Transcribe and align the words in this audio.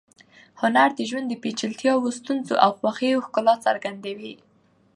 هنر 0.61 0.89
د 0.97 1.01
ژوند 1.09 1.25
د 1.29 1.33
پیچلتیاوو، 1.43 2.15
ستونزو 2.19 2.55
او 2.63 2.69
خوښیو 2.77 3.23
ښکلا 3.25 3.55
څرګندوي. 3.65 4.33